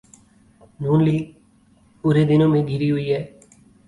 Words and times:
نون 0.81 0.99
لیگ 1.05 1.23
برے 2.03 2.23
دنوں 2.29 2.49
میں 2.53 2.63
گھری 2.69 2.89
ہوئی 2.91 3.07
ہے۔ 3.13 3.21